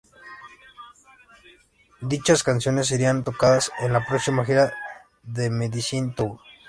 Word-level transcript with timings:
Dichas 2.01 2.41
canciones 2.41 2.87
serían 2.87 3.23
tocadas 3.23 3.71
en 3.81 3.93
la 3.93 4.03
próxima 4.03 4.43
gira, 4.43 4.73
"The 5.31 5.51
Medicine 5.51 6.13
Tour". 6.15 6.39